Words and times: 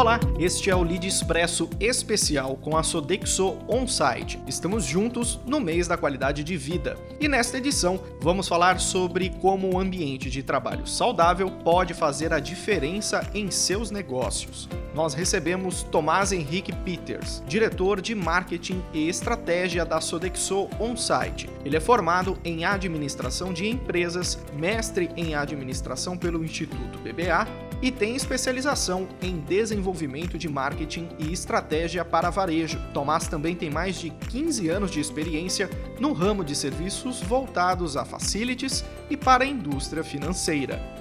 Olá, 0.00 0.18
este 0.38 0.70
é 0.70 0.74
o 0.74 0.82
Lead 0.82 1.06
Expresso 1.06 1.68
especial 1.78 2.56
com 2.56 2.74
a 2.74 2.82
Sodexo 2.82 3.58
On-Site. 3.68 4.40
Estamos 4.48 4.86
juntos 4.86 5.38
no 5.44 5.60
mês 5.60 5.86
da 5.86 5.98
qualidade 5.98 6.42
de 6.42 6.56
vida. 6.56 6.96
E 7.20 7.28
nesta 7.28 7.58
edição 7.58 8.00
vamos 8.18 8.48
falar 8.48 8.80
sobre 8.80 9.28
como 9.28 9.74
o 9.74 9.78
ambiente 9.78 10.30
de 10.30 10.42
trabalho 10.42 10.86
saudável 10.86 11.50
pode 11.50 11.92
fazer 11.92 12.32
a 12.32 12.40
diferença 12.40 13.28
em 13.34 13.50
seus 13.50 13.90
negócios. 13.90 14.70
Nós 14.94 15.12
recebemos 15.12 15.82
Tomás 15.82 16.32
Henrique 16.32 16.72
Peters, 16.72 17.42
diretor 17.46 18.00
de 18.00 18.14
marketing 18.14 18.82
e 18.94 19.06
estratégia 19.06 19.84
da 19.84 20.00
Sodexo 20.00 20.66
On-Site. 20.80 21.50
Ele 21.62 21.76
é 21.76 21.80
formado 21.80 22.38
em 22.42 22.64
administração 22.64 23.52
de 23.52 23.68
empresas, 23.68 24.38
mestre 24.54 25.10
em 25.14 25.34
administração 25.34 26.16
pelo 26.16 26.42
Instituto 26.42 26.98
BBA 27.00 27.69
e 27.82 27.90
tem 27.90 28.14
especialização 28.14 29.08
em 29.22 29.38
desenvolvimento 29.38 30.38
de 30.38 30.48
marketing 30.48 31.08
e 31.18 31.32
estratégia 31.32 32.04
para 32.04 32.30
varejo. 32.30 32.80
Tomás 32.92 33.26
também 33.26 33.54
tem 33.54 33.70
mais 33.70 33.96
de 33.96 34.10
15 34.10 34.68
anos 34.68 34.90
de 34.90 35.00
experiência 35.00 35.70
no 35.98 36.12
ramo 36.12 36.44
de 36.44 36.54
serviços 36.54 37.20
voltados 37.20 37.96
a 37.96 38.04
facilities 38.04 38.84
e 39.08 39.16
para 39.16 39.44
a 39.44 39.46
indústria 39.46 40.04
financeira. 40.04 41.00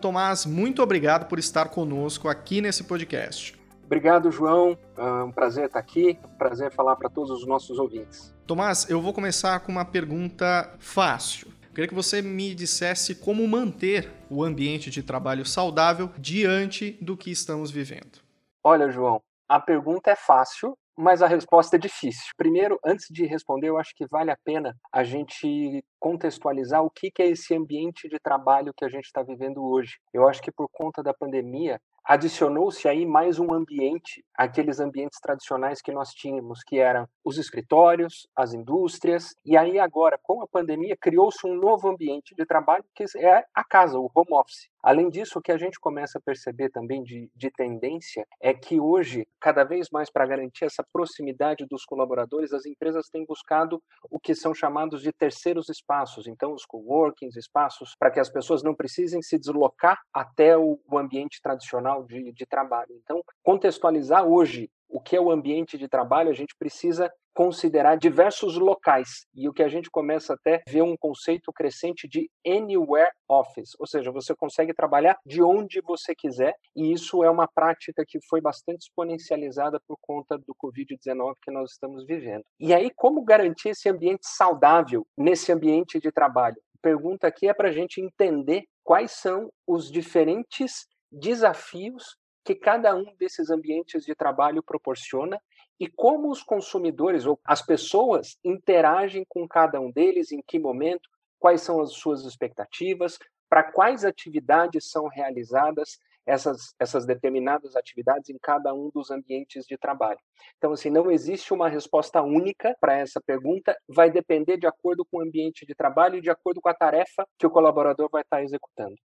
Tomás, 0.00 0.46
muito 0.46 0.80
obrigado 0.80 1.28
por 1.28 1.38
estar 1.38 1.68
conosco 1.68 2.28
aqui 2.28 2.60
nesse 2.60 2.84
podcast. 2.84 3.57
Obrigado, 3.88 4.30
João. 4.30 4.76
É 4.98 5.02
um 5.24 5.32
prazer 5.32 5.64
estar 5.64 5.78
aqui. 5.78 6.18
Um 6.22 6.36
prazer 6.36 6.70
falar 6.70 6.94
para 6.96 7.08
todos 7.08 7.30
os 7.30 7.46
nossos 7.46 7.78
ouvintes. 7.78 8.34
Tomás, 8.46 8.88
eu 8.90 9.00
vou 9.00 9.14
começar 9.14 9.58
com 9.60 9.72
uma 9.72 9.84
pergunta 9.84 10.74
fácil. 10.78 11.48
Eu 11.62 11.70
queria 11.70 11.88
que 11.88 11.94
você 11.94 12.20
me 12.20 12.54
dissesse 12.54 13.14
como 13.14 13.48
manter 13.48 14.12
o 14.28 14.44
ambiente 14.44 14.90
de 14.90 15.02
trabalho 15.02 15.46
saudável 15.46 16.10
diante 16.18 16.98
do 17.00 17.16
que 17.16 17.30
estamos 17.30 17.70
vivendo. 17.70 18.18
Olha, 18.62 18.90
João, 18.90 19.22
a 19.48 19.58
pergunta 19.58 20.10
é 20.10 20.16
fácil, 20.16 20.76
mas 20.94 21.22
a 21.22 21.26
resposta 21.26 21.76
é 21.76 21.78
difícil. 21.78 22.30
Primeiro, 22.36 22.78
antes 22.84 23.06
de 23.08 23.24
responder, 23.24 23.70
eu 23.70 23.78
acho 23.78 23.94
que 23.96 24.06
vale 24.10 24.30
a 24.30 24.36
pena 24.44 24.76
a 24.92 25.02
gente 25.02 25.82
contextualizar 26.08 26.82
o 26.82 26.88
que 26.88 27.12
é 27.18 27.26
esse 27.26 27.54
ambiente 27.54 28.08
de 28.08 28.18
trabalho 28.18 28.72
que 28.74 28.82
a 28.82 28.88
gente 28.88 29.04
está 29.04 29.22
vivendo 29.22 29.62
hoje. 29.62 29.98
Eu 30.10 30.26
acho 30.26 30.40
que 30.40 30.50
por 30.50 30.66
conta 30.66 31.02
da 31.02 31.12
pandemia, 31.12 31.78
adicionou-se 32.08 32.88
aí 32.88 33.04
mais 33.04 33.38
um 33.38 33.52
ambiente, 33.52 34.24
aqueles 34.34 34.80
ambientes 34.80 35.20
tradicionais 35.20 35.82
que 35.82 35.92
nós 35.92 36.14
tínhamos, 36.14 36.64
que 36.64 36.78
eram 36.78 37.06
os 37.22 37.36
escritórios, 37.36 38.26
as 38.34 38.54
indústrias, 38.54 39.34
e 39.44 39.58
aí 39.58 39.78
agora, 39.78 40.18
com 40.22 40.42
a 40.42 40.48
pandemia, 40.48 40.96
criou-se 40.98 41.46
um 41.46 41.54
novo 41.54 41.86
ambiente 41.86 42.34
de 42.34 42.46
trabalho 42.46 42.82
que 42.94 43.04
é 43.18 43.44
a 43.54 43.62
casa, 43.62 43.98
o 43.98 44.10
home 44.14 44.32
office. 44.32 44.70
Além 44.82 45.10
disso, 45.10 45.38
o 45.38 45.42
que 45.42 45.52
a 45.52 45.58
gente 45.58 45.78
começa 45.78 46.16
a 46.16 46.22
perceber 46.22 46.70
também 46.70 47.02
de, 47.02 47.30
de 47.36 47.50
tendência 47.50 48.26
é 48.40 48.54
que 48.54 48.80
hoje, 48.80 49.28
cada 49.38 49.62
vez 49.62 49.88
mais 49.92 50.08
para 50.08 50.24
garantir 50.24 50.64
essa 50.64 50.82
proximidade 50.90 51.66
dos 51.66 51.84
colaboradores, 51.84 52.54
as 52.54 52.64
empresas 52.64 53.10
têm 53.10 53.26
buscado 53.26 53.82
o 54.10 54.18
que 54.18 54.34
são 54.34 54.54
chamados 54.54 55.02
de 55.02 55.12
terceiros 55.12 55.68
espaços, 55.68 55.97
então 56.26 56.52
os 56.52 56.64
coworkings, 56.64 57.36
espaços 57.36 57.94
para 57.98 58.10
que 58.10 58.20
as 58.20 58.28
pessoas 58.28 58.62
não 58.62 58.74
precisem 58.74 59.22
se 59.22 59.38
deslocar 59.38 59.98
até 60.12 60.56
o, 60.56 60.78
o 60.90 60.98
ambiente 60.98 61.40
tradicional 61.42 62.04
de, 62.04 62.32
de 62.32 62.46
trabalho. 62.46 62.94
Então, 63.02 63.22
contextualizar 63.42 64.24
hoje 64.24 64.70
o 64.88 65.00
que 65.00 65.16
é 65.16 65.20
o 65.20 65.30
ambiente 65.30 65.76
de 65.76 65.86
trabalho, 65.86 66.30
a 66.30 66.34
gente 66.34 66.54
precisa 66.58 67.12
considerar 67.38 67.96
diversos 67.96 68.58
locais. 68.58 69.24
E 69.32 69.48
o 69.48 69.52
que 69.52 69.62
a 69.62 69.68
gente 69.68 69.88
começa 69.88 70.34
até 70.34 70.56
a 70.56 70.62
ver 70.68 70.82
um 70.82 70.96
conceito 70.96 71.52
crescente 71.52 72.08
de 72.08 72.28
anywhere 72.44 73.12
office, 73.28 73.76
ou 73.78 73.86
seja, 73.86 74.10
você 74.10 74.34
consegue 74.34 74.74
trabalhar 74.74 75.16
de 75.24 75.40
onde 75.40 75.80
você 75.80 76.16
quiser, 76.16 76.56
e 76.74 76.92
isso 76.92 77.22
é 77.22 77.30
uma 77.30 77.46
prática 77.46 78.04
que 78.04 78.18
foi 78.28 78.40
bastante 78.40 78.80
exponencializada 78.80 79.80
por 79.86 79.96
conta 80.02 80.36
do 80.36 80.52
COVID-19 80.60 81.34
que 81.40 81.52
nós 81.52 81.70
estamos 81.70 82.04
vivendo. 82.04 82.42
E 82.58 82.74
aí, 82.74 82.90
como 82.96 83.22
garantir 83.22 83.68
esse 83.68 83.88
ambiente 83.88 84.26
saudável 84.26 85.06
nesse 85.16 85.52
ambiente 85.52 86.00
de 86.00 86.10
trabalho? 86.10 86.56
Pergunta 86.82 87.28
aqui 87.28 87.46
é 87.46 87.54
para 87.54 87.68
a 87.68 87.72
gente 87.72 88.00
entender 88.00 88.64
quais 88.82 89.12
são 89.12 89.48
os 89.64 89.88
diferentes 89.92 90.88
desafios 91.08 92.16
que 92.44 92.54
cada 92.54 92.96
um 92.96 93.14
desses 93.16 93.50
ambientes 93.50 94.04
de 94.04 94.14
trabalho 94.14 94.62
proporciona 94.62 95.38
e 95.78 95.86
como 95.86 96.30
os 96.30 96.42
consumidores 96.42 97.24
ou 97.24 97.38
as 97.44 97.62
pessoas 97.62 98.36
interagem 98.44 99.24
com 99.28 99.46
cada 99.46 99.80
um 99.80 99.90
deles, 99.90 100.32
em 100.32 100.42
que 100.46 100.58
momento, 100.58 101.08
quais 101.38 101.62
são 101.62 101.80
as 101.80 101.92
suas 101.92 102.24
expectativas, 102.24 103.18
para 103.48 103.62
quais 103.62 104.04
atividades 104.04 104.90
são 104.90 105.06
realizadas 105.06 105.98
essas, 106.26 106.74
essas 106.78 107.06
determinadas 107.06 107.74
atividades 107.74 108.28
em 108.28 108.36
cada 108.40 108.74
um 108.74 108.90
dos 108.94 109.10
ambientes 109.10 109.64
de 109.64 109.78
trabalho. 109.78 110.18
Então, 110.58 110.72
assim, 110.72 110.90
não 110.90 111.10
existe 111.10 111.54
uma 111.54 111.70
resposta 111.70 112.20
única 112.22 112.76
para 112.78 112.98
essa 112.98 113.18
pergunta, 113.20 113.74
vai 113.88 114.10
depender 114.10 114.58
de 114.58 114.66
acordo 114.66 115.06
com 115.06 115.18
o 115.18 115.22
ambiente 115.22 115.64
de 115.64 115.74
trabalho 115.74 116.18
e 116.18 116.20
de 116.20 116.28
acordo 116.28 116.60
com 116.60 116.68
a 116.68 116.74
tarefa 116.74 117.26
que 117.38 117.46
o 117.46 117.50
colaborador 117.50 118.10
vai 118.12 118.20
estar 118.20 118.42
executando. 118.42 118.96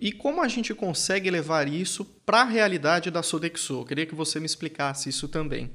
E 0.00 0.10
como 0.10 0.42
a 0.42 0.48
gente 0.48 0.74
consegue 0.74 1.30
levar 1.30 1.68
isso 1.68 2.04
para 2.24 2.40
a 2.40 2.44
realidade 2.44 3.10
da 3.10 3.22
Sodexo? 3.22 3.80
Eu 3.80 3.84
queria 3.84 4.06
que 4.06 4.14
você 4.14 4.40
me 4.40 4.46
explicasse 4.46 5.10
isso 5.10 5.28
também. 5.28 5.70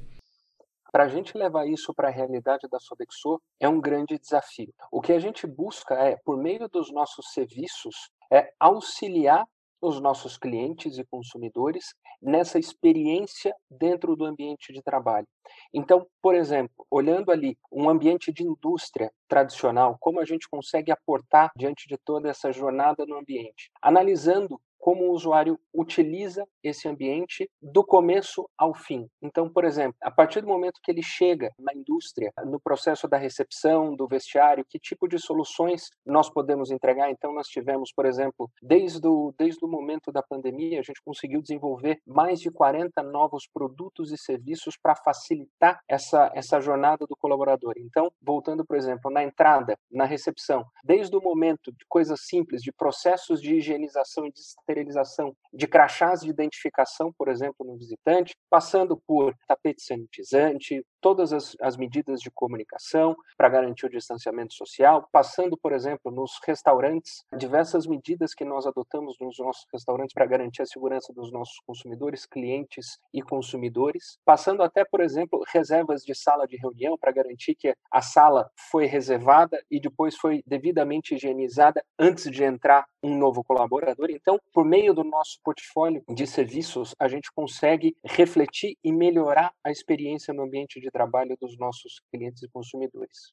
Para 0.91 1.03
a 1.03 1.07
gente 1.07 1.38
levar 1.38 1.67
isso 1.67 1.94
para 1.94 2.07
a 2.07 2.11
realidade 2.11 2.67
da 2.69 2.79
Sodexo 2.79 3.41
é 3.59 3.69
um 3.69 3.79
grande 3.79 4.17
desafio. 4.17 4.73
O 4.91 5.01
que 5.01 5.13
a 5.13 5.19
gente 5.19 5.45
busca 5.45 5.95
é, 5.95 6.17
por 6.25 6.38
meio 6.38 6.67
dos 6.67 6.91
nossos 6.91 7.31
serviços, 7.31 8.11
é 8.31 8.51
auxiliar 8.59 9.45
os 9.81 10.01
nossos 10.01 10.38
clientes 10.38 10.97
e 10.97 11.05
consumidores 11.05 11.95
nessa 12.22 12.59
experiência 12.59 13.55
dentro 13.72 14.16
do 14.16 14.25
ambiente 14.25 14.73
de 14.73 14.81
trabalho. 14.81 15.27
Então, 15.73 16.05
por 16.22 16.35
exemplo, 16.35 16.85
olhando 16.91 17.31
ali 17.31 17.57
um 17.71 17.89
ambiente 17.89 18.31
de 18.31 18.44
indústria 18.44 19.11
tradicional, 19.27 19.95
como 20.00 20.19
a 20.19 20.25
gente 20.25 20.50
consegue 20.50 20.91
aportar 20.91 21.50
diante 21.56 21.88
de 21.88 21.97
toda 21.97 22.29
essa 22.29 22.51
jornada 22.51 23.06
no 23.06 23.17
ambiente? 23.17 23.71
Analisando 23.81 24.59
como 24.79 25.06
o 25.06 25.12
usuário 25.12 25.59
utiliza 25.73 26.47
esse 26.63 26.88
ambiente 26.88 27.50
do 27.62 27.84
começo 27.84 28.50
ao 28.57 28.73
fim. 28.73 29.07
Então, 29.22 29.50
por 29.50 29.66
exemplo, 29.66 29.95
a 30.01 30.09
partir 30.09 30.41
do 30.41 30.47
momento 30.47 30.79
que 30.81 30.91
ele 30.91 31.03
chega 31.03 31.51
na 31.59 31.73
indústria, 31.73 32.31
no 32.45 32.59
processo 32.59 33.07
da 33.07 33.18
recepção, 33.18 33.95
do 33.95 34.07
vestiário, 34.07 34.66
que 34.68 34.79
tipo 34.79 35.07
de 35.07 35.19
soluções 35.19 35.89
nós 36.06 36.29
podemos 36.29 36.72
entregar? 36.72 37.12
Então, 37.12 37.34
nós 37.34 37.47
tivemos, 37.47 37.91
por 37.94 38.06
exemplo, 38.06 38.50
desde 38.62 39.06
o, 39.07 39.34
desde 39.38 39.63
o 39.63 39.68
momento 39.68 40.12
da 40.12 40.23
pandemia, 40.23 40.79
a 40.79 40.84
gente 40.84 41.01
conseguiu 41.03 41.41
desenvolver 41.41 42.00
mais 42.06 42.39
de 42.39 42.50
40 42.50 43.03
novos 43.03 43.47
produtos 43.53 44.12
e 44.12 44.18
serviços 44.18 44.78
para 44.81 44.95
facilitar 44.95 45.79
essa, 45.88 46.31
essa 46.34 46.59
jornada 46.59 47.06
do 47.06 47.16
colaborador. 47.18 47.73
Então, 47.78 48.12
voltando, 48.22 48.66
por 48.66 48.78
exemplo, 48.78 49.12
na 49.12 49.23
entrada, 49.23 49.78
na 49.91 50.06
recepção, 50.06 50.66
desde 50.84 51.16
o 51.16 51.22
momento 51.22 51.72
de 51.72 51.85
coisas 51.88 52.22
simples, 52.22 52.62
de 52.62 52.72
processos 52.72 53.41
de 53.41 53.56
higienização 53.56 54.25
e 54.25 54.31
de 54.31 54.39
esterilização 54.69 55.35
de 55.52 55.68
crachás 55.68 56.22
de 56.22 56.30
identificação, 56.30 57.12
por 57.18 57.28
exemplo, 57.28 57.66
no 57.66 57.78
visitante, 57.78 58.35
passando 58.50 59.02
por 59.07 59.35
tapete 59.47 59.81
sanitizante, 59.81 60.85
todas 61.02 61.34
as, 61.34 61.56
as 61.62 61.78
medidas 61.78 62.20
de 62.20 62.32
comunicação 62.32 63.16
para 63.38 63.50
garantir 63.50 63.86
o 63.86 63.90
distanciamento 63.90 64.54
social, 64.54 65.08
passando, 65.12 65.58
por 65.58 65.72
exemplo, 65.72 66.12
nos 66.12 66.40
restaurantes, 66.46 67.24
diversas 67.38 67.86
medidas 67.86 68.34
que 68.34 68.46
nós 68.46 68.66
adotamos 68.66 69.18
nos 69.20 69.38
nossos 69.40 69.66
restaurantes 69.72 70.14
para 70.14 70.26
garantir 70.26 70.62
a 70.62 70.66
segurança 70.66 71.14
dos 71.14 71.32
nossos 71.32 71.60
consumidores, 71.66 72.25
clientes 72.25 73.00
e 73.13 73.22
consumidores, 73.22 74.18
passando 74.25 74.63
até, 74.63 74.84
por 74.84 75.01
exemplo, 75.01 75.44
reservas 75.48 76.04
de 76.04 76.16
sala 76.16 76.48
de 76.48 76.57
reunião 76.57 76.98
para 76.98 77.12
garantir 77.12 77.56
que 77.56 77.74
a 77.92 78.02
sala 78.02 78.50
foi 78.72 78.86
reservada 78.86 79.62
e 79.69 79.80
depois 79.80 80.16
foi 80.16 80.44
devidamente 80.45 81.16
higienizada 81.16 81.84
antes 81.98 82.30
de 82.30 82.44
entrar 82.44 82.86
um 83.02 83.18
novo 83.18 83.44
colaborador. 83.44 84.10
Então, 84.10 84.40
por 84.54 84.66
meio 84.66 84.94
do 84.94 85.04
nosso 85.04 85.40
portfólio 85.44 86.04
de 86.10 86.28
serviços, 86.28 86.95
a 87.00 87.07
gente 87.07 87.31
consegue 87.34 87.95
refletir 88.04 88.78
e 88.84 88.92
melhorar 88.92 89.54
a 89.63 89.72
experiência 89.72 90.34
no 90.34 90.44
ambiente 90.44 90.80
de 90.80 90.88
de 90.89 90.91
trabalho 90.91 91.38
dos 91.39 91.57
nossos 91.57 92.01
clientes 92.12 92.41
e 92.44 92.47
consumidores. 92.50 93.31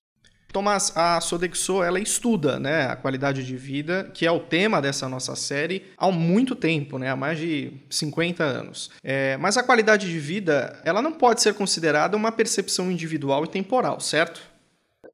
Tomás, 0.53 0.93
a 0.97 1.21
Sodexo 1.21 1.83
ela 1.83 1.99
estuda 1.99 2.59
né, 2.59 2.87
a 2.87 2.97
qualidade 2.97 3.45
de 3.45 3.57
vida, 3.57 4.11
que 4.15 4.25
é 4.25 4.31
o 4.31 4.41
tema 4.41 4.81
dessa 4.81 5.09
nossa 5.09 5.35
série, 5.37 5.85
há 5.99 6.11
muito 6.11 6.55
tempo, 6.55 6.99
né, 6.99 7.11
há 7.11 7.17
mais 7.17 7.39
de 7.39 7.73
50 7.91 8.43
anos. 8.43 8.91
É, 9.03 9.37
mas 9.37 9.57
a 9.57 9.63
qualidade 9.63 10.11
de 10.11 10.19
vida 10.19 10.81
ela 10.85 11.03
não 11.03 11.13
pode 11.13 11.43
ser 11.43 11.55
considerada 11.55 12.17
uma 12.17 12.33
percepção 12.33 12.91
individual 12.91 13.45
e 13.45 13.49
temporal, 13.49 14.01
certo? 14.01 14.41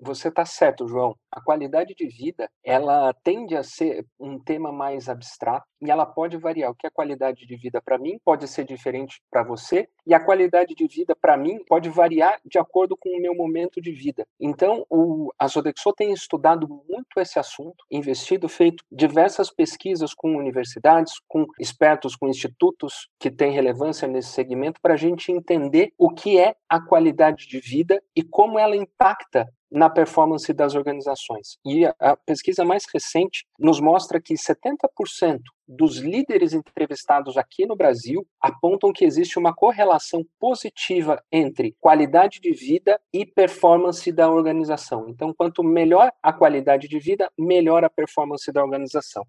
Você 0.03 0.29
está 0.29 0.45
certo, 0.45 0.89
João. 0.89 1.17
A 1.31 1.41
qualidade 1.41 1.95
de 1.95 2.07
vida, 2.09 2.51
ela 2.65 3.13
tende 3.23 3.57
a 3.57 3.63
ser 3.63 4.05
um 4.19 4.39
tema 4.39 4.73
mais 4.73 5.09
abstrato 5.09 5.67
e 5.81 5.91
ela 5.91 6.05
pode 6.05 6.37
variar. 6.37 6.71
O 6.71 6.75
que 6.75 6.87
é 6.87 6.91
qualidade 6.91 7.47
de 7.47 7.57
vida 7.57 7.81
para 7.81 7.99
mim 7.99 8.19
pode 8.25 8.49
ser 8.49 8.65
diferente 8.65 9.21
para 9.31 9.43
você 9.43 9.89
e 10.07 10.13
a 10.13 10.21
qualidade 10.21 10.75
de 10.75 10.87
vida 10.87 11.15
para 11.15 11.37
mim 11.37 11.59
pode 11.67 11.89
variar 11.89 12.39
de 12.45 12.59
acordo 12.59 12.97
com 12.97 13.11
o 13.11 13.21
meu 13.21 13.35
momento 13.35 13.81
de 13.81 13.93
vida. 13.93 14.27
Então, 14.41 14.85
o, 14.91 15.33
a 15.39 15.49
Sodexo 15.49 15.93
tem 15.93 16.13
estudado 16.13 16.69
muito 16.69 17.19
esse 17.19 17.39
assunto, 17.39 17.85
investido, 17.91 18.49
feito 18.49 18.85
diversas 18.91 19.51
pesquisas 19.51 20.13
com 20.15 20.37
universidades, 20.37 21.15
com 21.29 21.47
expertos, 21.59 22.17
com 22.17 22.29
institutos 22.29 23.09
que 23.19 23.31
têm 23.31 23.53
relevância 23.53 24.09
nesse 24.09 24.31
segmento 24.31 24.81
para 24.81 24.95
a 24.95 24.97
gente 24.97 25.31
entender 25.31 25.93
o 25.97 26.11
que 26.11 26.39
é 26.39 26.55
a 26.69 26.81
qualidade 26.81 27.47
de 27.47 27.61
vida 27.61 28.03
e 28.17 28.23
como 28.23 28.59
ela 28.59 28.77
impacta 28.77 29.49
na 29.73 29.89
performance 29.89 30.53
das 30.53 30.75
organizações. 30.75 31.59
E 31.65 31.87
a 31.99 32.17
pesquisa 32.27 32.65
mais 32.65 32.85
recente 32.93 33.47
nos 33.59 33.81
mostra 33.81 34.21
que 34.21 34.35
70% 34.35 35.41
dos 35.67 35.97
líderes 35.97 36.53
entrevistados 36.53 37.39
aqui 37.39 37.65
no 37.65 37.75
Brasil 37.75 38.27
apontam 38.41 38.93
que 38.93 39.05
existe 39.05 39.39
uma 39.39 39.55
correlação 39.55 40.23
positiva 40.39 41.23
entre 41.33 41.75
qualidade 41.81 42.41
de 42.41 42.53
vida 42.53 43.01
e 43.13 43.25
performance 43.25 44.13
da 44.13 44.31
organização. 44.31 45.09
Então, 45.09 45.33
quanto 45.35 45.65
melhor 45.65 46.13
a 46.23 46.33
qualidade 46.33 46.87
de 46.87 46.99
vida, 46.99 47.31
melhor 47.39 47.85
a 47.85 47.91
performance 47.91 48.53
da 48.53 48.63
organização. 48.63 49.25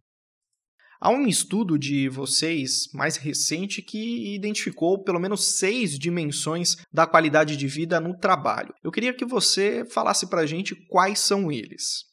Há 1.05 1.09
um 1.09 1.27
estudo 1.27 1.77
de 1.77 2.07
vocês 2.07 2.87
mais 2.93 3.17
recente 3.17 3.81
que 3.81 4.33
identificou 4.33 5.03
pelo 5.03 5.19
menos 5.19 5.57
seis 5.57 5.99
dimensões 5.99 6.77
da 6.93 7.05
qualidade 7.05 7.57
de 7.57 7.67
vida 7.67 7.99
no 7.99 8.17
trabalho. 8.17 8.73
Eu 8.81 8.89
queria 8.89 9.13
que 9.13 9.25
você 9.25 9.83
falasse 9.83 10.27
para 10.27 10.39
a 10.39 10.45
gente 10.45 10.73
quais 10.73 11.19
são 11.19 11.51
eles. 11.51 12.05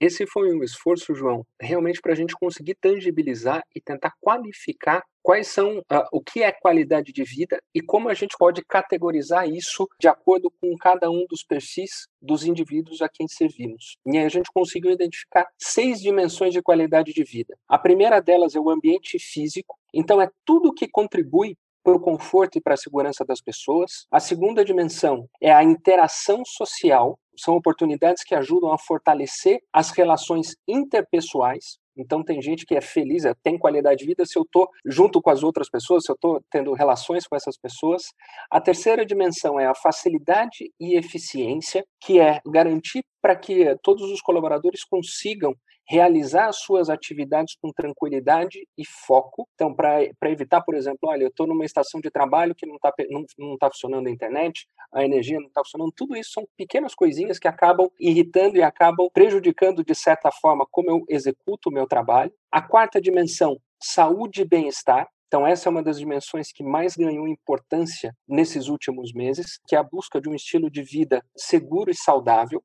Esse 0.00 0.26
foi 0.26 0.52
um 0.54 0.62
esforço, 0.62 1.14
João, 1.14 1.44
realmente 1.60 2.00
para 2.00 2.12
a 2.12 2.16
gente 2.16 2.34
conseguir 2.34 2.74
tangibilizar 2.74 3.62
e 3.74 3.80
tentar 3.80 4.12
qualificar 4.20 5.02
quais 5.22 5.48
são 5.48 5.78
uh, 5.78 6.06
o 6.12 6.20
que 6.20 6.42
é 6.42 6.52
qualidade 6.52 7.12
de 7.12 7.24
vida 7.24 7.58
e 7.74 7.80
como 7.80 8.08
a 8.08 8.14
gente 8.14 8.36
pode 8.38 8.62
categorizar 8.64 9.48
isso 9.48 9.88
de 9.98 10.06
acordo 10.06 10.52
com 10.60 10.76
cada 10.76 11.10
um 11.10 11.24
dos 11.28 11.42
perfis 11.42 12.06
dos 12.22 12.44
indivíduos 12.44 13.02
a 13.02 13.08
quem 13.08 13.26
servimos. 13.26 13.96
E 14.06 14.18
aí 14.18 14.24
a 14.24 14.28
gente 14.28 14.50
conseguiu 14.54 14.92
identificar 14.92 15.48
seis 15.58 16.00
dimensões 16.00 16.52
de 16.52 16.62
qualidade 16.62 17.12
de 17.12 17.24
vida. 17.24 17.56
A 17.66 17.78
primeira 17.78 18.20
delas 18.20 18.54
é 18.54 18.60
o 18.60 18.70
ambiente 18.70 19.18
físico, 19.18 19.76
então 19.92 20.20
é 20.20 20.30
tudo 20.44 20.74
que 20.74 20.86
contribui 20.86 21.56
para 21.86 21.94
o 21.94 22.00
conforto 22.00 22.58
e 22.58 22.60
para 22.60 22.74
a 22.74 22.76
segurança 22.76 23.24
das 23.24 23.40
pessoas. 23.40 24.06
A 24.10 24.18
segunda 24.18 24.64
dimensão 24.64 25.28
é 25.40 25.52
a 25.52 25.62
interação 25.62 26.44
social, 26.44 27.16
são 27.36 27.54
oportunidades 27.54 28.22
que 28.24 28.34
ajudam 28.34 28.72
a 28.72 28.78
fortalecer 28.78 29.60
as 29.72 29.90
relações 29.90 30.54
interpessoais. 30.66 31.78
Então 31.96 32.22
tem 32.22 32.42
gente 32.42 32.66
que 32.66 32.74
é 32.74 32.80
feliz, 32.80 33.24
é, 33.24 33.32
tem 33.42 33.58
qualidade 33.58 34.00
de 34.00 34.06
vida 34.06 34.24
se 34.26 34.38
eu 34.38 34.42
estou 34.42 34.68
junto 34.84 35.22
com 35.22 35.30
as 35.30 35.42
outras 35.42 35.70
pessoas, 35.70 36.04
se 36.04 36.12
eu 36.12 36.14
estou 36.14 36.40
tendo 36.50 36.74
relações 36.74 37.26
com 37.26 37.34
essas 37.34 37.56
pessoas. 37.56 38.02
A 38.50 38.60
terceira 38.60 39.06
dimensão 39.06 39.58
é 39.58 39.66
a 39.66 39.74
facilidade 39.74 40.70
e 40.78 40.96
eficiência, 40.96 41.84
que 42.00 42.20
é 42.20 42.40
garantir 42.46 43.02
para 43.22 43.34
que 43.34 43.74
todos 43.82 44.10
os 44.10 44.20
colaboradores 44.20 44.84
consigam 44.84 45.54
realizar 45.88 46.48
as 46.48 46.58
suas 46.58 46.90
atividades 46.90 47.56
com 47.60 47.70
tranquilidade 47.72 48.66
e 48.76 48.84
foco. 48.84 49.48
Então, 49.54 49.74
para 49.74 50.02
evitar, 50.24 50.60
por 50.62 50.74
exemplo, 50.74 50.98
olha, 51.04 51.24
eu 51.24 51.28
estou 51.28 51.46
numa 51.46 51.64
estação 51.64 52.00
de 52.00 52.10
trabalho 52.10 52.54
que 52.54 52.66
não 52.66 52.76
está 52.76 52.92
não, 53.08 53.24
não 53.38 53.56
tá 53.56 53.70
funcionando 53.70 54.08
a 54.08 54.10
internet, 54.10 54.66
a 54.92 55.04
energia 55.04 55.38
não 55.38 55.46
está 55.46 55.62
funcionando, 55.62 55.92
tudo 55.96 56.16
isso 56.16 56.32
são 56.32 56.46
pequenas 56.56 56.94
coisinhas 56.94 57.38
que 57.38 57.48
acabam 57.48 57.88
irritando 58.00 58.56
e 58.56 58.62
acabam 58.62 59.08
prejudicando, 59.12 59.84
de 59.84 59.94
certa 59.94 60.30
forma, 60.30 60.66
como 60.70 60.90
eu 60.90 61.04
executo 61.08 61.68
o 61.68 61.72
meu 61.72 61.86
trabalho. 61.86 62.32
A 62.50 62.60
quarta 62.60 63.00
dimensão, 63.00 63.58
saúde 63.80 64.42
e 64.42 64.44
bem-estar. 64.44 65.08
Então, 65.26 65.46
essa 65.46 65.68
é 65.68 65.70
uma 65.70 65.82
das 65.82 65.98
dimensões 65.98 66.52
que 66.52 66.62
mais 66.62 66.96
ganhou 66.96 67.26
importância 67.26 68.16
nesses 68.28 68.68
últimos 68.68 69.12
meses, 69.12 69.58
que 69.66 69.74
é 69.74 69.78
a 69.78 69.82
busca 69.82 70.20
de 70.20 70.28
um 70.28 70.34
estilo 70.34 70.70
de 70.70 70.82
vida 70.82 71.22
seguro 71.36 71.90
e 71.90 71.96
saudável. 71.96 72.62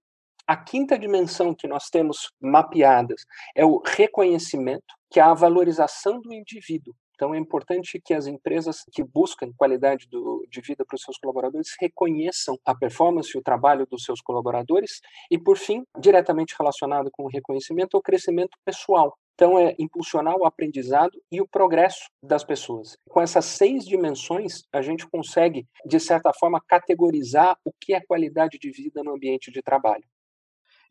A 0.47 0.57
quinta 0.57 0.97
dimensão 0.97 1.53
que 1.53 1.67
nós 1.67 1.89
temos 1.89 2.31
mapeadas 2.41 3.25
é 3.55 3.65
o 3.65 3.81
reconhecimento, 3.85 4.95
que 5.09 5.19
é 5.19 5.23
a 5.23 5.33
valorização 5.33 6.19
do 6.19 6.33
indivíduo. 6.33 6.95
Então, 7.21 7.35
é 7.35 7.37
importante 7.37 8.01
que 8.03 8.15
as 8.15 8.25
empresas 8.25 8.83
que 8.91 9.03
buscam 9.03 9.53
qualidade 9.55 10.07
do, 10.09 10.43
de 10.49 10.59
vida 10.59 10.83
para 10.83 10.95
os 10.95 11.03
seus 11.03 11.19
colaboradores 11.19 11.75
reconheçam 11.79 12.57
a 12.65 12.73
performance 12.73 13.29
e 13.35 13.39
o 13.39 13.43
trabalho 13.43 13.85
dos 13.85 14.03
seus 14.03 14.19
colaboradores. 14.21 15.01
E, 15.29 15.37
por 15.37 15.55
fim, 15.55 15.83
diretamente 15.99 16.55
relacionado 16.57 17.11
com 17.11 17.25
o 17.25 17.29
reconhecimento, 17.29 17.95
é 17.95 17.99
o 17.99 18.01
crescimento 18.01 18.57
pessoal. 18.65 19.15
Então, 19.35 19.59
é 19.59 19.75
impulsionar 19.77 20.35
o 20.35 20.45
aprendizado 20.45 21.11
e 21.31 21.39
o 21.39 21.47
progresso 21.47 22.09
das 22.23 22.43
pessoas. 22.43 22.97
Com 23.07 23.21
essas 23.21 23.45
seis 23.45 23.85
dimensões, 23.85 24.63
a 24.73 24.81
gente 24.81 25.07
consegue, 25.07 25.67
de 25.85 25.99
certa 25.99 26.33
forma, 26.33 26.59
categorizar 26.67 27.55
o 27.63 27.71
que 27.79 27.93
é 27.93 28.01
qualidade 28.01 28.57
de 28.57 28.71
vida 28.71 29.03
no 29.03 29.13
ambiente 29.13 29.51
de 29.51 29.61
trabalho. 29.61 30.03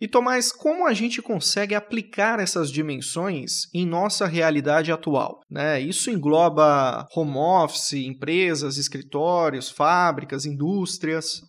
E 0.01 0.09
Tomás, 0.09 0.51
como 0.51 0.87
a 0.87 0.95
gente 0.95 1.21
consegue 1.21 1.75
aplicar 1.75 2.41
essas 2.41 2.71
dimensões 2.71 3.69
em 3.75 3.87
nossa 3.87 4.27
realidade 4.27 4.91
atual? 4.91 5.41
Né? 5.51 5.79
Isso 5.79 6.11
engloba 6.11 7.07
home 7.15 7.37
office, 7.37 7.93
empresas, 7.93 8.79
escritórios, 8.79 9.69
fábricas, 9.69 10.47
indústrias. 10.47 11.43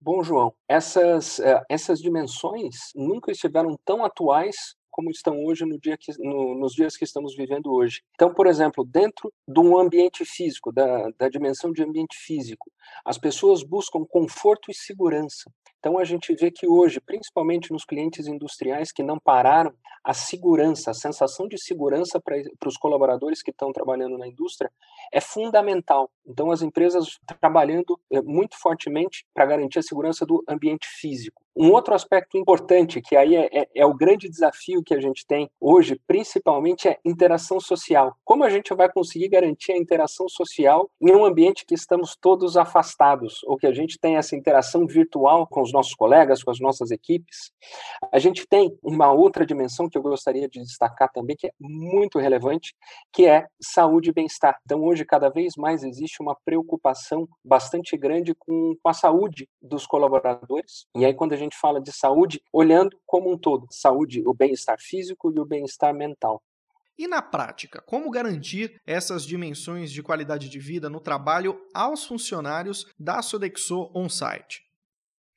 Bom, 0.00 0.22
João, 0.22 0.54
essas, 0.66 1.40
eh, 1.40 1.62
essas 1.68 1.98
dimensões 1.98 2.74
nunca 2.94 3.32
estiveram 3.32 3.76
tão 3.84 4.02
atuais 4.02 4.56
como 4.90 5.10
estão 5.10 5.44
hoje 5.44 5.64
no 5.64 5.78
dia 5.78 5.96
que, 5.98 6.10
no, 6.18 6.58
nos 6.58 6.72
dias 6.72 6.96
que 6.96 7.04
estamos 7.04 7.34
vivendo 7.36 7.72
hoje. 7.72 8.00
Então, 8.14 8.32
por 8.32 8.46
exemplo, 8.46 8.84
dentro 8.84 9.32
de 9.46 9.60
um 9.60 9.78
ambiente 9.78 10.24
físico, 10.24 10.72
da, 10.72 11.08
da 11.18 11.28
dimensão 11.28 11.70
de 11.70 11.82
ambiente 11.82 12.16
físico, 12.16 12.70
as 13.04 13.16
pessoas 13.16 13.62
buscam 13.62 14.04
conforto 14.08 14.70
e 14.70 14.74
segurança. 14.74 15.50
Então, 15.80 15.98
a 15.98 16.04
gente 16.04 16.34
vê 16.34 16.50
que 16.50 16.68
hoje, 16.68 17.00
principalmente 17.00 17.72
nos 17.72 17.86
clientes 17.86 18.26
industriais 18.26 18.92
que 18.92 19.02
não 19.02 19.18
pararam, 19.18 19.72
a 20.04 20.12
segurança, 20.12 20.90
a 20.90 20.94
sensação 20.94 21.48
de 21.48 21.58
segurança 21.58 22.20
para 22.20 22.68
os 22.68 22.76
colaboradores 22.76 23.42
que 23.42 23.50
estão 23.50 23.72
trabalhando 23.72 24.18
na 24.18 24.28
indústria 24.28 24.70
é 25.10 25.20
fundamental. 25.20 26.10
Então, 26.26 26.50
as 26.50 26.60
empresas 26.60 27.18
trabalhando 27.40 27.98
eh, 28.10 28.20
muito 28.20 28.58
fortemente 28.58 29.26
para 29.34 29.46
garantir 29.46 29.78
a 29.78 29.82
segurança 29.82 30.26
do 30.26 30.44
ambiente 30.46 30.86
físico. 30.86 31.39
Um 31.56 31.72
outro 31.72 31.94
aspecto 31.94 32.38
importante, 32.38 33.00
que 33.00 33.16
aí 33.16 33.34
é, 33.34 33.48
é, 33.52 33.68
é, 33.74 33.86
o 33.86 33.94
grande 33.94 34.28
desafio 34.28 34.82
que 34.84 34.94
a 34.94 35.00
gente 35.00 35.26
tem 35.26 35.50
hoje, 35.60 36.00
principalmente, 36.06 36.88
é 36.88 36.98
interação 37.04 37.60
social. 37.60 38.14
Como 38.24 38.44
a 38.44 38.50
gente 38.50 38.72
vai 38.74 38.90
conseguir 38.90 39.28
garantir 39.28 39.72
a 39.72 39.76
interação 39.76 40.28
social 40.28 40.88
em 41.00 41.12
um 41.12 41.24
ambiente 41.24 41.64
que 41.66 41.74
estamos 41.74 42.16
todos 42.20 42.56
afastados, 42.56 43.40
ou 43.44 43.56
que 43.56 43.66
a 43.66 43.72
gente 43.72 43.98
tem 43.98 44.16
essa 44.16 44.36
interação 44.36 44.86
virtual 44.86 45.46
com 45.46 45.60
os 45.60 45.72
nossos 45.72 45.94
colegas, 45.94 46.42
com 46.42 46.50
as 46.50 46.60
nossas 46.60 46.90
equipes? 46.90 47.52
A 48.12 48.18
gente 48.18 48.46
tem 48.46 48.76
uma 48.82 49.12
outra 49.12 49.44
dimensão 49.44 49.88
que 49.88 49.98
eu 49.98 50.02
gostaria 50.02 50.48
de 50.48 50.60
destacar 50.60 51.10
também, 51.12 51.36
que 51.36 51.48
é 51.48 51.52
muito 51.60 52.18
relevante, 52.18 52.74
que 53.12 53.26
é 53.26 53.46
saúde 53.60 54.10
e 54.10 54.12
bem-estar. 54.12 54.58
Então, 54.64 54.82
hoje, 54.84 55.04
cada 55.04 55.28
vez 55.28 55.54
mais 55.56 55.82
existe 55.82 56.22
uma 56.22 56.36
preocupação 56.44 57.28
bastante 57.44 57.96
grande 57.96 58.34
com, 58.34 58.74
com 58.82 58.88
a 58.88 58.94
saúde 58.94 59.48
dos 59.60 59.86
colaboradores. 59.86 60.86
E 60.96 61.04
aí, 61.04 61.14
quando 61.14 61.32
a 61.32 61.36
gente 61.36 61.49
fala 61.56 61.80
de 61.80 61.92
saúde, 61.92 62.42
olhando 62.52 62.98
como 63.06 63.32
um 63.32 63.38
todo, 63.38 63.66
saúde, 63.70 64.22
o 64.26 64.34
bem-estar 64.34 64.78
físico 64.80 65.32
e 65.34 65.40
o 65.40 65.44
bem-estar 65.44 65.94
mental. 65.94 66.42
E 66.98 67.08
na 67.08 67.22
prática, 67.22 67.82
como 67.86 68.10
garantir 68.10 68.78
essas 68.86 69.24
dimensões 69.24 69.90
de 69.90 70.02
qualidade 70.02 70.50
de 70.50 70.58
vida 70.58 70.90
no 70.90 71.00
trabalho 71.00 71.58
aos 71.72 72.04
funcionários 72.04 72.84
da 72.98 73.22
Sodexo 73.22 73.90
On-Site? 73.94 74.69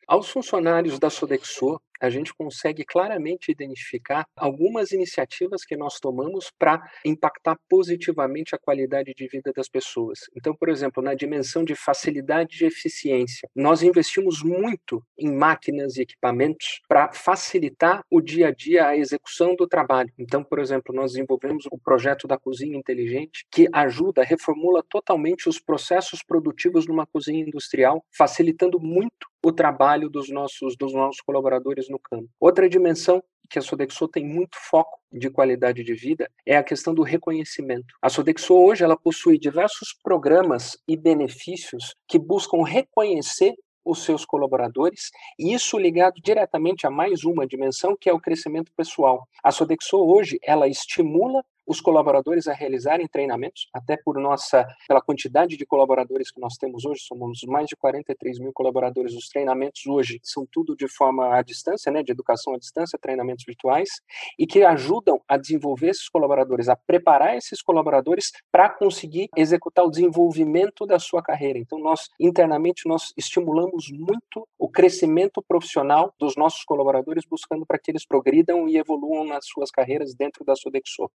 Aos 0.08 0.30
funcionários 0.30 1.00
da 1.00 1.10
Sodexo, 1.10 1.80
a 2.02 2.10
gente 2.10 2.34
consegue 2.34 2.84
claramente 2.84 3.50
identificar 3.50 4.26
algumas 4.36 4.92
iniciativas 4.92 5.64
que 5.64 5.78
nós 5.78 6.02
tomamos 6.02 6.52
para 6.60 6.84
impactar 7.06 7.56
positivamente 7.70 8.54
a 8.54 8.60
qualidade 8.60 9.14
de 9.16 9.28
vida 9.28 9.54
das 9.56 9.70
pessoas. 9.70 10.20
Então, 10.36 10.54
por 10.54 10.68
exemplo, 10.68 11.02
na 11.02 11.14
dimensão 11.14 11.64
de 11.64 11.76
facilidade 11.76 12.62
e 12.62 12.68
eficiência, 12.68 13.48
nós 13.56 13.82
investimos 13.82 14.44
muito 14.44 15.02
em 15.18 15.34
máquinas 15.34 15.96
e 15.96 16.02
equipamentos 16.02 16.82
para 16.90 17.14
facilitar 17.14 18.04
o 18.12 18.20
dia 18.20 18.50
a 18.50 18.52
dia, 18.52 18.88
a 18.88 18.98
execução 18.98 19.56
do 19.56 19.66
trabalho. 19.66 20.12
Então, 20.20 20.44
por 20.44 20.60
exemplo, 20.60 20.94
nós 20.94 21.14
desenvolvemos 21.14 21.66
o 21.72 21.78
projeto 21.78 22.28
da 22.28 22.38
cozinha 22.38 22.78
inteligente, 22.78 23.46
que 23.50 23.70
ajuda, 23.72 24.24
reformula 24.24 24.84
totalmente 24.90 25.48
os 25.48 25.58
processos 25.58 26.22
produtivos 26.22 26.86
numa 26.86 27.08
cozinha 27.08 27.40
industrial, 27.40 28.04
facilitando 28.12 28.78
muito 28.78 29.33
o 29.44 29.52
trabalho 29.52 30.10
dos 30.10 30.30
nossos, 30.30 30.76
dos 30.78 30.94
nossos 30.94 31.22
colaboradores 31.22 31.90
no 31.90 32.00
campo. 32.00 32.30
Outra 32.40 32.70
dimensão 32.70 33.22
que 33.50 33.60
a 33.60 33.62
Sodexo 33.62 34.08
tem 34.08 34.26
muito 34.26 34.58
foco 34.58 35.00
de 35.12 35.30
qualidade 35.30 35.84
de 35.84 35.94
vida 35.94 36.30
é 36.46 36.56
a 36.56 36.64
questão 36.64 36.94
do 36.94 37.04
reconhecimento. 37.04 37.94
A 38.02 38.10
Sodexo 38.10 38.56
hoje 38.56 38.84
ela 38.84 38.98
possui 38.98 39.38
diversos 39.38 39.94
programas 40.02 40.78
e 40.88 40.96
benefícios 40.96 41.94
que 42.08 42.18
buscam 42.18 42.64
reconhecer 42.64 43.54
os 43.86 44.04
seus 44.06 44.26
colaboradores, 44.26 45.12
e 45.38 45.54
isso 45.54 45.78
ligado 45.78 46.16
diretamente 46.24 46.88
a 46.88 46.90
mais 46.90 47.26
uma 47.26 47.46
dimensão, 47.46 47.98
que 48.00 48.10
é 48.10 48.14
o 48.14 48.20
crescimento 48.20 48.72
pessoal. 48.76 49.28
A 49.44 49.52
Sodexo 49.52 49.98
hoje, 49.98 50.40
ela 50.42 50.70
estimula 50.70 51.44
os 51.66 51.80
colaboradores 51.80 52.48
a 52.48 52.54
realizarem 52.54 53.08
treinamentos, 53.08 53.70
até 53.74 53.98
por 53.98 54.20
nossa, 54.20 54.66
pela 54.88 55.02
quantidade 55.02 55.56
de 55.56 55.66
colaboradores 55.66 56.32
que 56.32 56.40
nós 56.40 56.56
temos 56.56 56.86
hoje, 56.86 57.02
somos 57.02 57.42
mais 57.48 57.68
de 57.68 57.76
43 57.76 58.40
mil 58.40 58.52
colaboradores. 58.54 59.14
Os 59.14 59.28
treinamentos 59.28 59.86
hoje 59.86 60.20
são 60.24 60.46
tudo 60.52 60.76
de 60.76 60.88
forma 60.88 61.36
à 61.36 61.42
distância, 61.42 61.92
né, 61.92 62.04
de 62.04 62.12
educação 62.12 62.54
à 62.54 62.58
distância, 62.58 63.00
treinamentos 63.00 63.46
virtuais, 63.46 63.90
e 64.38 64.46
que 64.46 64.64
ajudam 64.64 65.22
a 65.28 65.38
desenvolver 65.38 65.90
esses 65.90 66.10
colaboradores, 66.10 66.70
a 66.70 66.76
preparar 66.76 67.38
esses 67.38 67.62
colaboradores 67.62 68.32
para 68.52 68.70
conseguir 68.70 69.30
executar 69.36 69.86
o 69.86 69.90
desenvolvimento 69.90 70.86
da 70.86 71.00
sua 71.00 71.22
carreira. 71.22 71.60
Então, 71.60 71.80
nós 71.80 72.10
internamente 72.20 72.88
nós 72.88 73.14
estimulamos 73.18 73.90
muito 73.92 74.48
o 74.58 74.70
crescimento 74.70 75.42
profissional 75.42 76.14
dos 76.20 76.36
nossos 76.36 76.64
colaboradores, 76.64 77.24
buscando 77.30 77.66
para 77.66 77.80
que 77.80 77.92
eles 77.92 78.06
progridam 78.06 78.68
e 78.68 78.78
evoluam 78.78 79.26
nas 79.26 79.46
suas 79.46 79.72
carreiras 79.72 80.14
dentro 80.14 80.44
da 80.44 80.56
Sodexo. 80.56 81.10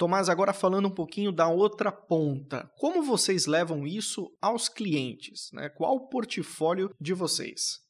Tomás, 0.00 0.30
agora 0.30 0.54
falando 0.54 0.88
um 0.88 0.94
pouquinho 0.94 1.30
da 1.30 1.46
outra 1.48 1.92
ponta, 1.92 2.72
como 2.78 3.02
vocês 3.02 3.44
levam 3.44 3.86
isso 3.86 4.34
aos 4.40 4.66
clientes? 4.66 5.50
Né? 5.52 5.68
Qual 5.68 5.94
o 5.94 6.08
portfólio 6.08 6.90
de 6.98 7.12
vocês? 7.12 7.82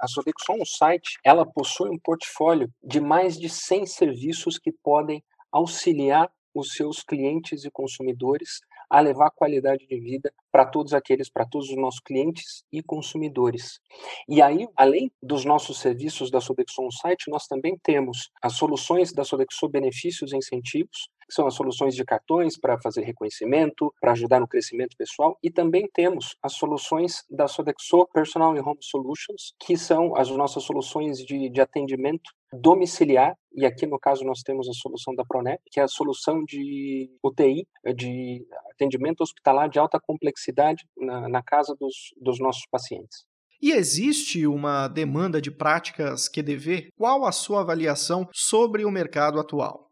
A 0.00 0.08
Sodexo 0.08 0.54
um 0.54 0.64
site, 0.64 1.18
ela 1.22 1.44
possui 1.44 1.90
um 1.90 1.98
portfólio 1.98 2.72
de 2.82 2.98
mais 2.98 3.38
de 3.38 3.50
100 3.50 3.84
serviços 3.84 4.58
que 4.58 4.72
podem 4.72 5.22
auxiliar 5.52 6.32
os 6.54 6.72
seus 6.72 7.02
clientes 7.02 7.66
e 7.66 7.70
consumidores 7.70 8.60
a 8.88 9.00
levar 9.00 9.30
qualidade 9.30 9.86
de 9.86 10.00
vida 10.00 10.32
para 10.52 10.64
todos 10.64 10.94
aqueles, 10.94 11.28
para 11.28 11.44
todos 11.44 11.68
os 11.68 11.76
nossos 11.76 12.00
clientes 12.00 12.64
e 12.72 12.82
consumidores. 12.82 13.80
E 14.28 14.40
aí, 14.40 14.68
além 14.76 15.10
dos 15.22 15.44
nossos 15.44 15.78
serviços 15.80 16.30
da 16.30 16.40
Sodexo 16.40 16.80
Site, 17.02 17.28
nós 17.28 17.46
também 17.46 17.76
temos 17.82 18.30
as 18.40 18.54
soluções 18.54 19.12
da 19.12 19.24
Sodexo 19.24 19.68
Benefícios 19.68 20.32
e 20.32 20.36
Incentivos, 20.36 21.08
que 21.26 21.34
são 21.34 21.46
as 21.46 21.54
soluções 21.54 21.94
de 21.94 22.04
cartões 22.04 22.58
para 22.58 22.78
fazer 22.80 23.02
reconhecimento, 23.02 23.92
para 24.00 24.12
ajudar 24.12 24.40
no 24.40 24.48
crescimento 24.48 24.96
pessoal, 24.96 25.38
e 25.42 25.50
também 25.50 25.88
temos 25.92 26.36
as 26.42 26.54
soluções 26.54 27.24
da 27.30 27.46
Sodexo 27.46 28.06
Personal 28.12 28.56
and 28.56 28.62
Home 28.62 28.78
Solutions, 28.80 29.54
que 29.58 29.76
são 29.76 30.16
as 30.16 30.30
nossas 30.30 30.62
soluções 30.62 31.18
de, 31.18 31.50
de 31.50 31.60
atendimento 31.60 32.30
domiciliar, 32.52 33.34
e 33.52 33.66
aqui 33.66 33.86
no 33.86 33.98
caso 33.98 34.24
nós 34.24 34.40
temos 34.40 34.68
a 34.68 34.72
solução 34.72 35.14
da 35.14 35.24
Pronep, 35.24 35.60
que 35.70 35.80
é 35.80 35.82
a 35.82 35.88
solução 35.88 36.44
de 36.44 37.10
UTI, 37.22 37.66
de 37.96 38.46
atendimento 38.72 39.22
hospitalar 39.22 39.68
de 39.68 39.78
alta 39.78 39.98
complexidade 40.00 40.84
na, 40.96 41.28
na 41.28 41.42
casa 41.42 41.74
dos, 41.78 42.12
dos 42.20 42.38
nossos 42.38 42.64
pacientes. 42.70 43.24
E 43.62 43.72
existe 43.72 44.46
uma 44.46 44.88
demanda 44.88 45.40
de 45.40 45.50
práticas 45.50 46.28
QDV? 46.28 46.90
Qual 46.96 47.24
a 47.24 47.32
sua 47.32 47.60
avaliação 47.60 48.28
sobre 48.32 48.84
o 48.84 48.90
mercado 48.90 49.40
atual? 49.40 49.90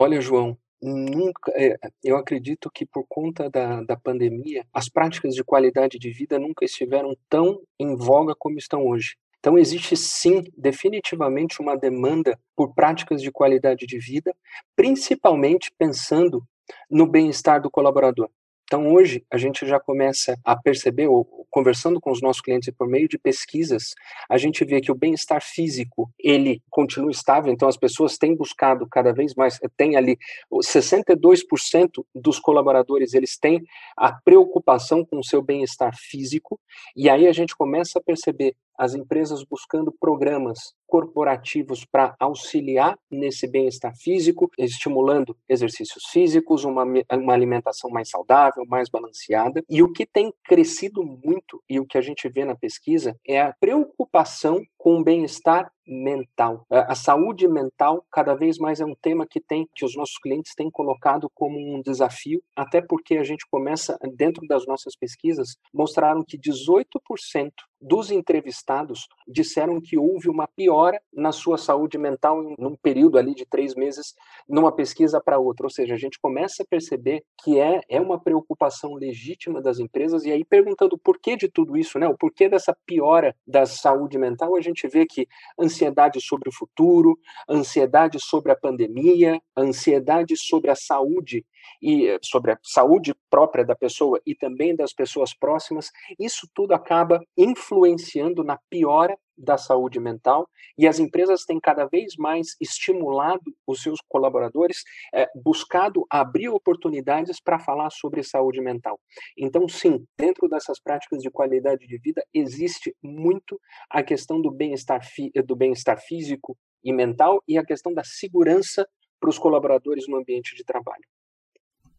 Olha, 0.00 0.20
João, 0.20 0.56
nunca, 0.80 1.50
é, 1.56 1.76
eu 2.04 2.16
acredito 2.16 2.70
que 2.72 2.86
por 2.86 3.04
conta 3.08 3.50
da, 3.50 3.82
da 3.82 3.96
pandemia, 3.96 4.64
as 4.72 4.88
práticas 4.88 5.34
de 5.34 5.42
qualidade 5.42 5.98
de 5.98 6.08
vida 6.12 6.38
nunca 6.38 6.64
estiveram 6.64 7.16
tão 7.28 7.60
em 7.80 7.96
voga 7.96 8.32
como 8.38 8.58
estão 8.58 8.86
hoje. 8.86 9.16
Então, 9.40 9.58
existe 9.58 9.96
sim, 9.96 10.44
definitivamente, 10.56 11.60
uma 11.60 11.76
demanda 11.76 12.38
por 12.54 12.72
práticas 12.76 13.20
de 13.20 13.32
qualidade 13.32 13.86
de 13.86 13.98
vida, 13.98 14.32
principalmente 14.76 15.72
pensando 15.76 16.44
no 16.88 17.04
bem-estar 17.04 17.60
do 17.60 17.68
colaborador. 17.68 18.30
Então, 18.68 18.92
hoje, 18.92 19.24
a 19.32 19.38
gente 19.38 19.66
já 19.66 19.80
começa 19.80 20.38
a 20.44 20.54
perceber, 20.54 21.06
ou 21.06 21.24
conversando 21.50 21.98
com 21.98 22.10
os 22.10 22.20
nossos 22.20 22.42
clientes 22.42 22.68
por 22.76 22.86
meio 22.86 23.08
de 23.08 23.18
pesquisas, 23.18 23.94
a 24.28 24.36
gente 24.36 24.62
vê 24.62 24.78
que 24.78 24.92
o 24.92 24.94
bem-estar 24.94 25.42
físico, 25.42 26.10
ele 26.18 26.62
continua 26.68 27.10
estável, 27.10 27.50
então 27.50 27.66
as 27.66 27.78
pessoas 27.78 28.18
têm 28.18 28.36
buscado 28.36 28.86
cada 28.86 29.10
vez 29.10 29.34
mais, 29.34 29.58
tem 29.74 29.96
ali 29.96 30.18
62% 30.52 32.04
dos 32.14 32.38
colaboradores, 32.38 33.14
eles 33.14 33.38
têm 33.38 33.64
a 33.96 34.12
preocupação 34.12 35.02
com 35.02 35.18
o 35.18 35.24
seu 35.24 35.40
bem-estar 35.40 35.96
físico, 35.96 36.60
e 36.94 37.08
aí 37.08 37.26
a 37.26 37.32
gente 37.32 37.56
começa 37.56 37.98
a 37.98 38.02
perceber 38.02 38.54
as 38.78 38.94
empresas 38.94 39.42
buscando 39.42 39.92
programas 39.98 40.72
corporativos 40.86 41.84
para 41.84 42.14
auxiliar 42.18 42.98
nesse 43.10 43.46
bem-estar 43.46 43.92
físico, 43.96 44.50
estimulando 44.56 45.36
exercícios 45.48 46.04
físicos, 46.10 46.64
uma, 46.64 46.84
uma 47.12 47.34
alimentação 47.34 47.90
mais 47.90 48.08
saudável, 48.08 48.64
mais 48.66 48.88
balanceada. 48.88 49.62
E 49.68 49.82
o 49.82 49.92
que 49.92 50.06
tem 50.06 50.32
crescido 50.44 51.04
muito, 51.04 51.62
e 51.68 51.78
o 51.78 51.86
que 51.86 51.98
a 51.98 52.00
gente 52.00 52.28
vê 52.28 52.44
na 52.44 52.56
pesquisa, 52.56 53.14
é 53.26 53.40
a 53.40 53.54
preocupação 53.60 54.62
com 54.78 55.00
o 55.00 55.04
bem-estar 55.04 55.70
mental. 55.88 56.66
A 56.70 56.94
saúde 56.94 57.48
mental 57.48 58.04
cada 58.12 58.34
vez 58.34 58.58
mais 58.58 58.80
é 58.80 58.84
um 58.84 58.94
tema 58.94 59.26
que 59.26 59.40
tem 59.40 59.66
que 59.74 59.84
os 59.84 59.96
nossos 59.96 60.18
clientes 60.18 60.54
têm 60.54 60.70
colocado 60.70 61.30
como 61.34 61.58
um 61.58 61.80
desafio, 61.80 62.42
até 62.54 62.80
porque 62.80 63.16
a 63.16 63.24
gente 63.24 63.46
começa 63.50 63.98
dentro 64.14 64.46
das 64.46 64.66
nossas 64.66 64.94
pesquisas 64.94 65.56
mostraram 65.72 66.22
que 66.22 66.38
18% 66.38 67.50
dos 67.80 68.10
entrevistados 68.10 69.06
disseram 69.26 69.80
que 69.80 69.96
houve 69.96 70.28
uma 70.28 70.48
piora 70.48 71.00
na 71.12 71.30
sua 71.30 71.56
saúde 71.56 71.96
mental 71.96 72.42
em 72.42 72.56
um 72.58 72.76
período 72.76 73.18
ali 73.18 73.34
de 73.34 73.46
três 73.46 73.74
meses, 73.74 74.14
numa 74.48 74.72
pesquisa 74.72 75.20
para 75.20 75.38
outra. 75.38 75.66
Ou 75.66 75.70
seja, 75.70 75.94
a 75.94 75.98
gente 75.98 76.18
começa 76.20 76.64
a 76.64 76.66
perceber 76.68 77.22
que 77.42 77.60
é, 77.60 77.80
é 77.88 78.00
uma 78.00 78.20
preocupação 78.20 78.94
legítima 78.94 79.62
das 79.62 79.78
empresas, 79.78 80.24
e 80.24 80.32
aí 80.32 80.44
perguntando 80.44 80.96
o 80.96 80.98
porquê 80.98 81.36
de 81.36 81.48
tudo 81.48 81.76
isso, 81.76 81.98
né? 82.00 82.08
o 82.08 82.16
porquê 82.16 82.48
dessa 82.48 82.76
piora 82.84 83.34
da 83.46 83.64
saúde 83.64 84.18
mental, 84.18 84.56
a 84.56 84.60
gente 84.68 84.86
vê 84.88 85.06
que 85.06 85.26
ansiedade 85.58 86.20
sobre 86.20 86.48
o 86.48 86.52
futuro, 86.52 87.18
ansiedade 87.48 88.18
sobre 88.20 88.52
a 88.52 88.56
pandemia, 88.56 89.40
ansiedade 89.56 90.36
sobre 90.36 90.70
a 90.70 90.76
saúde 90.76 91.44
e 91.80 92.08
eh, 92.08 92.18
sobre 92.22 92.52
a 92.52 92.58
saúde 92.62 93.14
própria 93.30 93.64
da 93.64 93.74
pessoa 93.74 94.20
e 94.26 94.34
também 94.34 94.74
das 94.74 94.92
pessoas 94.92 95.34
próximas, 95.34 95.90
isso 96.18 96.48
tudo 96.54 96.72
acaba 96.74 97.20
influenciando 97.36 98.42
na 98.42 98.58
piora 98.70 99.16
da 99.38 99.56
saúde 99.56 100.00
mental 100.00 100.48
e 100.76 100.86
as 100.86 100.98
empresas 100.98 101.44
têm 101.44 101.60
cada 101.60 101.86
vez 101.86 102.16
mais 102.18 102.56
estimulado 102.60 103.54
os 103.66 103.82
seus 103.82 104.00
colaboradores, 104.08 104.82
é, 105.14 105.28
buscado 105.34 106.04
abrir 106.10 106.48
oportunidades 106.48 107.40
para 107.40 107.58
falar 107.58 107.90
sobre 107.90 108.22
saúde 108.22 108.60
mental. 108.60 108.98
Então, 109.36 109.68
sim, 109.68 110.04
dentro 110.16 110.48
dessas 110.48 110.80
práticas 110.80 111.22
de 111.22 111.30
qualidade 111.30 111.86
de 111.86 111.98
vida 111.98 112.22
existe 112.34 112.94
muito 113.02 113.60
a 113.88 114.02
questão 114.02 114.40
do 114.40 114.50
bem-estar 114.50 115.00
do 115.44 115.54
bem-estar 115.54 116.00
físico 116.00 116.56
e 116.82 116.92
mental 116.92 117.42
e 117.46 117.56
a 117.56 117.64
questão 117.64 117.92
da 117.94 118.02
segurança 118.04 118.86
para 119.20 119.30
os 119.30 119.38
colaboradores 119.38 120.06
no 120.08 120.16
ambiente 120.16 120.54
de 120.54 120.64
trabalho. 120.64 121.04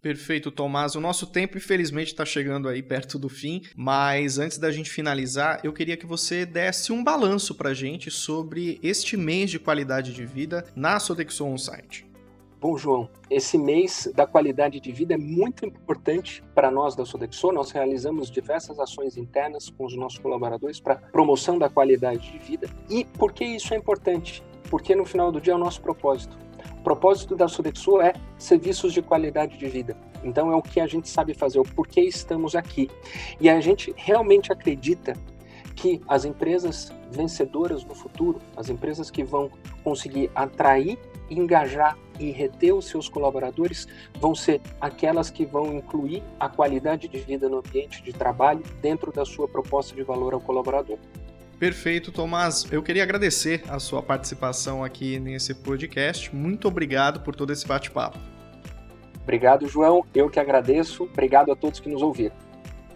Perfeito, 0.01 0.49
Tomás. 0.49 0.95
O 0.95 1.01
nosso 1.01 1.27
tempo, 1.27 1.57
infelizmente, 1.57 2.07
está 2.07 2.23
chegando 2.23 2.69
aí 2.69 2.81
perto 2.81 3.19
do 3.19 3.27
fim, 3.27 3.63
mas 3.75 4.39
antes 4.39 4.57
da 4.57 4.71
gente 4.71 4.89
finalizar, 4.89 5.59
eu 5.61 5.73
queria 5.73 5.97
que 5.97 6.05
você 6.05 6.45
desse 6.45 6.93
um 6.93 7.03
balanço 7.03 7.53
para 7.53 7.71
a 7.71 7.73
gente 7.73 8.09
sobre 8.09 8.79
este 8.81 9.17
mês 9.17 9.51
de 9.51 9.59
qualidade 9.59 10.13
de 10.13 10.25
vida 10.25 10.63
na 10.73 10.99
Sodexo 11.01 11.45
On-Site. 11.45 12.07
Bom, 12.61 12.77
João, 12.77 13.09
esse 13.29 13.57
mês 13.57 14.09
da 14.15 14.25
qualidade 14.25 14.79
de 14.79 14.91
vida 14.91 15.13
é 15.13 15.17
muito 15.17 15.65
importante 15.65 16.43
para 16.55 16.71
nós 16.71 16.95
da 16.95 17.05
Sodexo. 17.05 17.51
Nós 17.51 17.71
realizamos 17.71 18.31
diversas 18.31 18.79
ações 18.79 19.17
internas 19.17 19.69
com 19.69 19.85
os 19.85 19.95
nossos 19.95 20.19
colaboradores 20.19 20.79
para 20.79 20.95
promoção 20.95 21.57
da 21.57 21.69
qualidade 21.69 22.31
de 22.31 22.39
vida. 22.39 22.69
E 22.89 23.03
por 23.03 23.33
que 23.33 23.43
isso 23.43 23.73
é 23.73 23.77
importante? 23.77 24.43
Porque 24.69 24.95
no 24.95 25.05
final 25.05 25.31
do 25.31 25.41
dia 25.41 25.53
é 25.53 25.55
o 25.55 25.59
nosso 25.59 25.81
propósito 25.81 26.37
o 26.79 26.81
propósito 26.81 27.35
da 27.35 27.47
Sodexo 27.49 27.99
é 27.99 28.13
serviços 28.37 28.93
de 28.93 29.01
qualidade 29.01 29.57
de 29.57 29.67
vida. 29.67 29.97
Então 30.23 30.49
é 30.49 30.55
o 30.55 30.61
que 30.61 30.79
a 30.79 30.87
gente 30.87 31.09
sabe 31.09 31.33
fazer, 31.33 31.59
o 31.59 31.63
porquê 31.63 32.01
estamos 32.01 32.55
aqui. 32.55 32.89
E 33.39 33.49
a 33.49 33.59
gente 33.59 33.93
realmente 33.97 34.51
acredita 34.51 35.13
que 35.75 36.01
as 36.07 36.23
empresas 36.23 36.91
vencedoras 37.11 37.83
no 37.83 37.93
futuro, 37.93 38.39
as 38.55 38.69
empresas 38.69 39.11
que 39.11 39.23
vão 39.23 39.51
conseguir 39.83 40.31
atrair, 40.33 40.97
engajar 41.29 41.97
e 42.17 42.31
reter 42.31 42.73
os 42.73 42.85
seus 42.85 43.09
colaboradores, 43.09 43.85
vão 44.19 44.33
ser 44.33 44.61
aquelas 44.79 45.29
que 45.29 45.45
vão 45.45 45.77
incluir 45.77 46.23
a 46.39 46.47
qualidade 46.47 47.09
de 47.09 47.17
vida 47.19 47.49
no 47.49 47.57
ambiente 47.57 48.01
de 48.01 48.13
trabalho 48.13 48.63
dentro 48.81 49.11
da 49.11 49.25
sua 49.25 49.47
proposta 49.47 49.93
de 49.93 50.03
valor 50.03 50.33
ao 50.33 50.39
colaborador. 50.39 50.97
Perfeito, 51.59 52.09
Tomás. 52.09 52.65
Eu 52.71 52.81
queria 52.81 53.03
agradecer 53.03 53.63
a 53.67 53.79
sua 53.79 54.01
participação 54.01 54.81
aqui 54.81 55.19
nesse 55.19 55.53
podcast. 55.53 56.33
Muito 56.33 56.69
obrigado 56.69 57.19
por 57.19 57.35
todo 57.35 57.51
esse 57.51 57.67
bate-papo. 57.67 58.17
Obrigado, 59.21 59.67
João. 59.67 60.05
Eu 60.15 60.29
que 60.29 60.39
agradeço. 60.39 61.03
Obrigado 61.03 61.51
a 61.51 61.55
todos 61.57 61.81
que 61.81 61.89
nos 61.89 62.01
ouviram. 62.01 62.33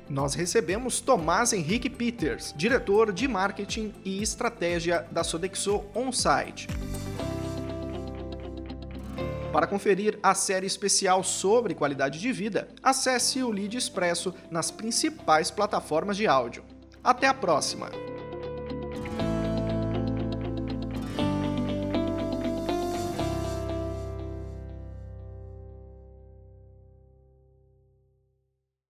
Nós 0.09 0.33
recebemos 0.33 1.01
Tomás 1.01 1.51
Henrique 1.51 1.89
Peters, 1.89 2.53
diretor 2.55 3.11
de 3.11 3.27
marketing 3.27 3.93
e 4.05 4.21
estratégia 4.23 5.05
da 5.11 5.25
Sodexo 5.25 5.83
Onsite. 5.93 6.67
Para 9.51 9.67
conferir 9.67 10.17
a 10.23 10.33
série 10.33 10.65
especial 10.65 11.21
sobre 11.21 11.75
qualidade 11.75 12.19
de 12.19 12.31
vida, 12.31 12.69
acesse 12.81 13.43
o 13.43 13.51
Lead 13.51 13.77
Expresso 13.77 14.33
nas 14.49 14.71
principais 14.71 15.51
plataformas 15.51 16.15
de 16.15 16.25
áudio. 16.27 16.63
Até 17.03 17.27
a 17.27 17.33
próxima! 17.33 18.12